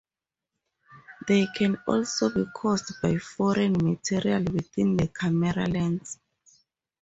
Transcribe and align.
They 1.27 1.45
can 1.55 1.77
also 1.85 2.33
be 2.33 2.43
caused 2.55 2.91
by 3.03 3.19
foreign 3.19 3.73
material 3.73 4.43
within 4.45 4.97
the 4.97 5.07
camera 5.09 5.67
lens. 5.67 6.17